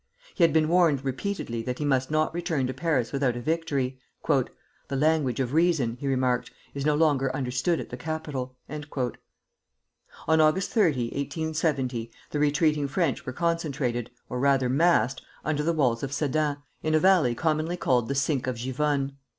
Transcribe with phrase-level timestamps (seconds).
[0.33, 3.99] He had been warned repeatedly that he must not return to Paris without a victory.
[4.27, 4.55] "The
[4.95, 9.13] language of reason," he remarked, "is no longer understood at the capital." On Aug.
[10.63, 16.57] 30, 1870, the retreating French were concentrated, or rather massed, under the walls of Sedan,
[16.81, 19.17] in a valley commonly called the Sink of Givonne.